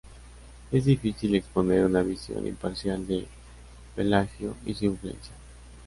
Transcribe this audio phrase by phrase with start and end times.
[0.71, 3.27] Es difícil exponer una visión imparcial de
[3.95, 5.35] Pelagio y su influencia.